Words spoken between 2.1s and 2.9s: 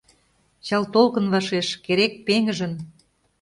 пеҥыжын